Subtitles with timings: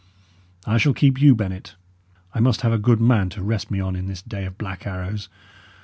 [0.65, 1.75] I shall keep you, Bennet.
[2.33, 4.87] I must have a good man to rest me on in this day of black
[4.87, 5.29] arrows.